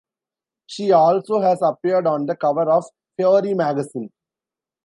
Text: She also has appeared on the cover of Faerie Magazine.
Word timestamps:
She 0.65 0.91
also 0.91 1.41
has 1.41 1.61
appeared 1.61 2.07
on 2.07 2.25
the 2.25 2.35
cover 2.35 2.67
of 2.67 2.85
Faerie 3.17 3.53
Magazine. 3.53 4.09